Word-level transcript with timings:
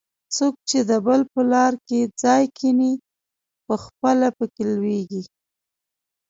څوک 0.35 0.53
چې 0.69 0.79
د 0.89 0.91
بل 1.05 1.21
په 1.31 1.41
لار 1.51 1.73
کې 1.87 1.99
څا 2.21 2.35
کیني؛ 2.57 2.91
پخپله 3.67 4.29
په 4.37 4.45
کې 4.53 4.63
لوېږي. 4.75 5.23